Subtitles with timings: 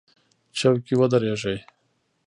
[0.57, 1.57] چوک کې ودرېږئ